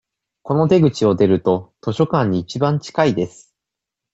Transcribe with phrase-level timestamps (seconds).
[0.41, 3.53] この出口を出ると、図書館に一番近いです。